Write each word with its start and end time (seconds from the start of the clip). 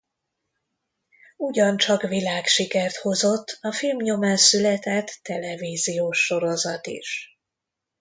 Ugyancsak 1.37 2.01
világsikert 2.01 2.95
hozott 2.95 3.57
a 3.61 3.71
film 3.71 3.97
nyomán 3.97 4.37
született 4.37 5.19
televíziós 5.23 6.25
sorozat 6.25 6.87
is. 6.87 7.39